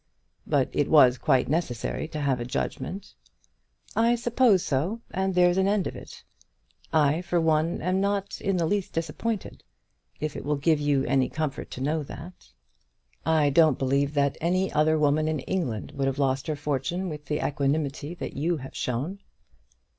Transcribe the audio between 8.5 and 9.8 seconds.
the least disappointed,